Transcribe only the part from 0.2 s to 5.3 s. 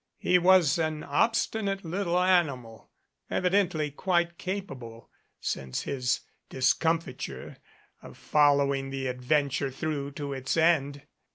was an obstinate little animal, evidently quite capable,